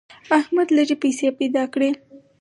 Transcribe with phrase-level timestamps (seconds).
[0.39, 1.89] احمد لږې پیسې پیدا کړې.